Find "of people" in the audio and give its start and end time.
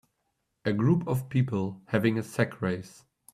1.07-1.79